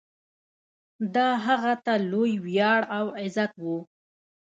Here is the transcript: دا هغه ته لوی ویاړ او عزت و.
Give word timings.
دا 1.15 1.27
هغه 1.45 1.73
ته 1.85 1.93
لوی 2.11 2.33
ویاړ 2.45 2.81
او 2.97 3.05
عزت 3.19 3.51
و. 3.61 3.63